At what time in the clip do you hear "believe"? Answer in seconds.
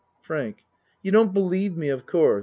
1.31-1.77